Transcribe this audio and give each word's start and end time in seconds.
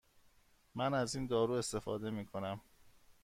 من 0.75 0.93
از 0.93 1.15
این 1.15 1.27
دارو 1.27 1.53
استفاده 1.53 2.09
می 2.09 2.25
کنم. 2.25 2.61